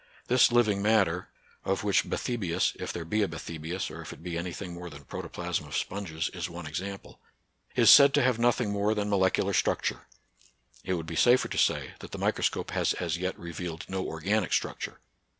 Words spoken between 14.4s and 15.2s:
structure.